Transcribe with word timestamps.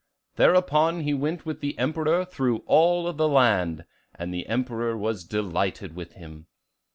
Thereupon 0.35 1.01
he 1.01 1.13
went 1.13 1.45
with 1.45 1.59
the 1.59 1.77
Emperor 1.77 2.25
through 2.25 2.63
all 2.65 3.13
the 3.13 3.27
land, 3.27 3.85
and 4.15 4.33
the 4.33 4.47
Emperor 4.47 4.97
was 4.97 5.23
delighted 5.23 5.95
with 5.95 6.13
him. 6.13 6.47